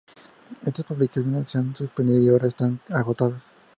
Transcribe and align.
Estas 0.65 0.83
publicaciones 0.83 1.51
se 1.51 1.59
han 1.59 1.75
suspendido 1.75 2.19
y 2.23 2.29
ahora 2.29 2.47
están 2.47 2.79
agotadas. 2.89 3.43